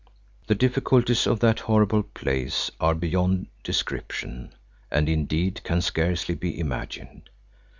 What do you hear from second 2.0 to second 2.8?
place